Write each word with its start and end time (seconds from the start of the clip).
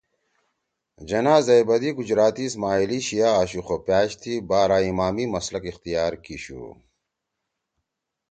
جناح 1.07 1.39
زئیبَدی 1.47 1.89
گجراتی 1.97 2.45
اسماعیلی 2.47 2.99
شیعہ 3.07 3.31
آشُو 3.41 3.61
خُو 3.65 3.75
پأش 3.85 4.11
تی 4.21 4.33
بارا 4.49 4.77
اِمامی 4.87 5.25
مسلک 5.33 5.63
اختیار 5.71 6.13
کیِشُو 6.23 6.63